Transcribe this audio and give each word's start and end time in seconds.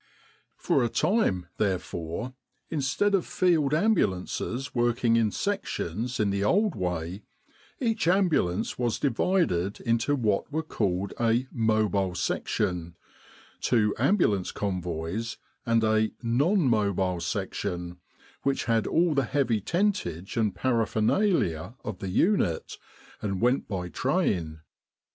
For 0.57 0.83
a 0.83 0.89
time, 0.89 1.45
therefore, 1.57 2.33
instead 2.71 3.13
of 3.13 3.21
the 3.25 3.29
Field 3.29 3.71
Ambul 3.71 4.19
ances 4.19 4.73
working 4.73 5.15
in 5.15 5.29
sections 5.29 6.19
in 6.19 6.31
the 6.31 6.43
old 6.43 6.73
way, 6.73 7.21
each 7.79 8.07
ambulance 8.07 8.79
was 8.79 8.97
divided 8.97 9.79
into 9.81 10.15
what 10.15 10.51
were 10.51 10.63
called 10.63 11.13
a 11.19 11.45
"Mobile 11.51 12.15
Section," 12.15 12.95
two 13.59 13.93
"Ambulance 13.99 14.51
Convoys," 14.51 15.37
and 15.67 15.83
a 15.83 16.09
"Non 16.23 16.61
Mobile 16.67 17.19
Section" 17.19 17.99
which 18.41 18.65
had 18.65 18.87
all 18.87 19.13
the 19.13 19.25
heavy 19.25 19.61
tentage 19.61 20.35
and 20.35 20.55
paraphernalia 20.55 21.75
of 21.83 21.99
the 21.99 22.09
unit, 22.09 22.79
and 23.21 23.39
went 23.39 23.67
by 23.67 23.87
train. 23.87 24.61